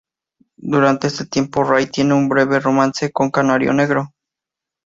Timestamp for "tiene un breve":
1.85-2.59